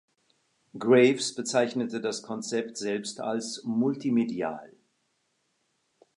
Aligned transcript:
Graves 0.79 1.31
bezeichnete 1.35 2.01
das 2.01 2.23
Konzept 2.23 2.75
selbst 2.75 3.19
als 3.21 3.61
„multimedial“. 3.65 4.75